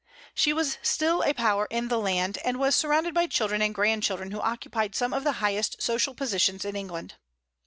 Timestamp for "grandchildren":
3.75-4.31